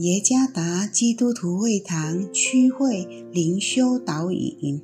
[0.00, 4.80] 耶加达基督徒会堂区会灵修导引，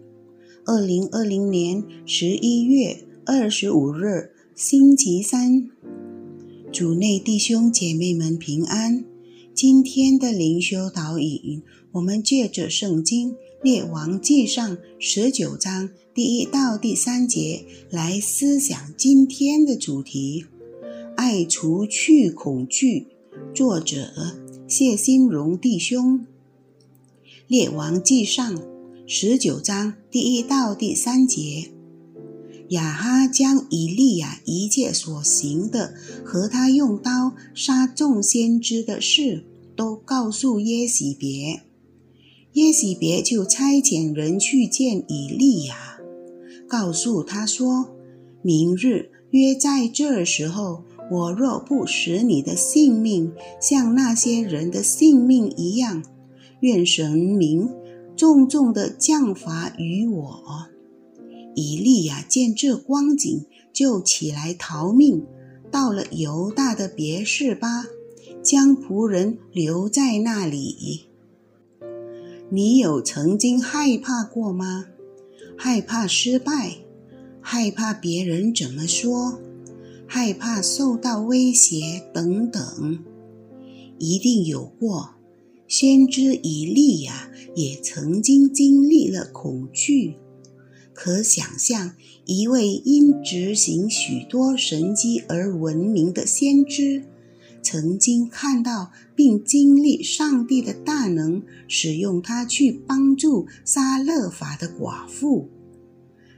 [0.66, 5.70] 二零二零年十一月二十五日，星期三，
[6.70, 9.02] 主内弟兄姐妹们平安。
[9.54, 11.62] 今天的灵修导引，
[11.92, 13.32] 我们借着圣经
[13.62, 20.44] 《列王记上》十九章第一到第三节来思想今天的主题：
[21.16, 23.06] 爱除去恐惧。
[23.54, 24.45] 作者。
[24.68, 26.18] 谢新荣弟兄，
[27.46, 28.56] 《列王记上》
[29.06, 31.70] 十九章第一到第三节，
[32.70, 35.94] 亚哈将以利亚一切所行的
[36.24, 39.44] 和他用刀杀众先知的事，
[39.76, 41.62] 都告诉耶喜别。
[42.54, 46.00] 耶喜别就差遣人去见以利亚，
[46.66, 47.94] 告诉他说
[48.42, 56.02] ：“明日约在这时候。”我若不使你的性命像那些人的性命一样，
[56.60, 57.68] 愿神明
[58.16, 60.42] 重重的降罚于我。
[61.54, 65.24] 以利亚见这光景，就起来逃命，
[65.70, 67.86] 到了犹大的别是巴，
[68.42, 71.06] 将仆人留在那里。
[72.50, 74.86] 你有曾经害怕过吗？
[75.56, 76.78] 害怕失败，
[77.40, 79.38] 害怕别人怎么说？
[80.06, 83.04] 害怕受到威胁等等，
[83.98, 85.10] 一定有过。
[85.68, 90.14] 先知以利亚也曾经经历了恐惧。
[90.94, 91.92] 可想象，
[92.24, 97.02] 一位因执行许多神迹而闻名的先知，
[97.60, 105.48] 曾经看到并经历上帝的大能，使用他去帮助撒勒法的寡妇，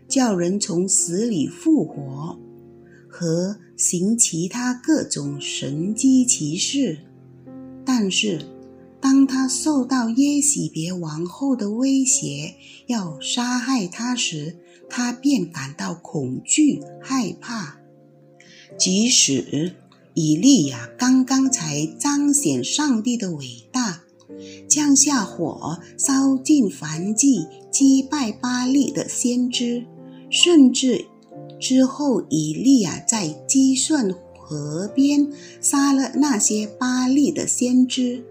[0.08, 2.38] 叫人从死里复活。
[3.08, 6.98] 和行其他各种神机骑士，
[7.84, 8.44] 但是
[9.00, 12.54] 当他受到耶喜别王后的威胁，
[12.86, 14.56] 要杀害他时，
[14.90, 17.78] 他便感到恐惧害怕。
[18.76, 19.74] 即使
[20.14, 24.02] 以利亚刚刚才彰显上帝的伟大，
[24.68, 29.86] 降下火烧尽凡祭、击败巴利的先知，
[30.30, 31.06] 甚至。
[31.60, 35.28] 之后，以利亚在基顺河边
[35.60, 38.24] 杀了那些巴利的先知，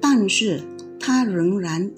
[0.00, 0.62] 但是
[0.98, 1.92] 他仍然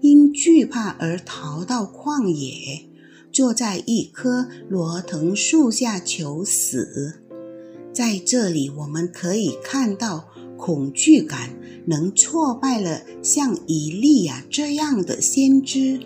[0.00, 2.84] 因惧怕而逃到旷野，
[3.32, 7.20] 坐在一棵罗藤树下求死。
[7.92, 10.28] 在这里，我们可以看到
[10.58, 11.50] 恐惧感
[11.86, 16.00] 能挫败了像以利亚这样的先知，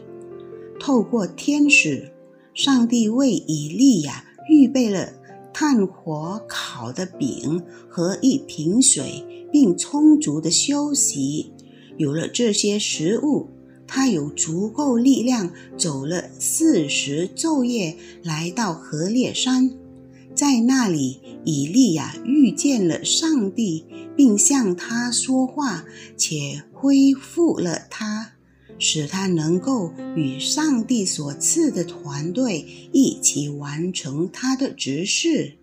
[0.78, 2.12] 透过天使。
[2.58, 5.12] 上帝为以利亚预备了
[5.54, 11.52] 炭火烤的饼和一瓶水，并充足的休息。
[11.98, 13.46] 有了这些食物，
[13.86, 19.70] 他有足够力量走了四十昼夜，来到河烈山。
[20.34, 23.84] 在那里，以利亚遇见了上帝，
[24.16, 25.84] 并向他说话，
[26.16, 28.32] 且恢复了他。
[28.78, 35.54] 使他能够与上帝所赐的团队一起完成他的职事。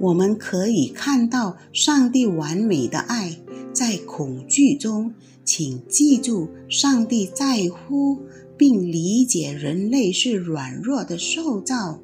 [0.00, 3.38] 我们可以看到上帝完美的爱
[3.72, 5.14] 在恐惧中。
[5.44, 8.16] 请记住，上帝在乎
[8.56, 12.00] 并理解人类是软弱的受造，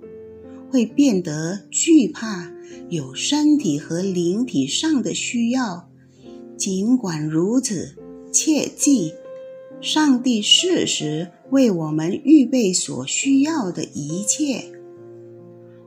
[0.71, 2.53] 会变得惧怕，
[2.89, 5.89] 有身体和灵体上的需要。
[6.57, 7.95] 尽管如此，
[8.33, 9.13] 切记。
[9.81, 14.65] 上帝适时为我们预备所需要的一切。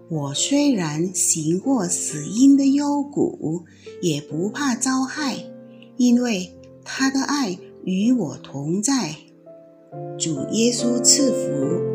[0.09, 3.65] 我虽然行过死荫的幽谷，
[4.01, 5.35] 也不怕遭害，
[5.97, 6.51] 因为
[6.83, 9.15] 他的爱与我同在。
[10.17, 11.90] 主耶稣赐福。